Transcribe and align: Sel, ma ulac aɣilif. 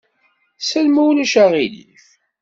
Sel, 0.67 0.87
ma 0.91 1.01
ulac 1.09 1.33
aɣilif. 1.43 2.05